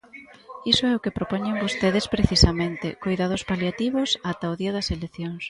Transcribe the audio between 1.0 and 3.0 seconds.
que propoñen vostedes precisamente: